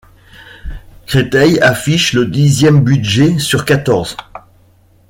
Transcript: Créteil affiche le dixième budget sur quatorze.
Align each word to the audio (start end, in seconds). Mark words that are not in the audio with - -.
Créteil 1.05 1.59
affiche 1.59 2.13
le 2.13 2.25
dixième 2.25 2.83
budget 2.83 3.37
sur 3.37 3.65
quatorze. 3.65 4.17